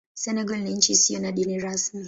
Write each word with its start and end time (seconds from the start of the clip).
Senegal 0.13 0.61
ni 0.61 0.73
nchi 0.73 0.91
isiyo 0.91 1.19
na 1.19 1.31
dini 1.31 1.59
rasmi. 1.59 1.99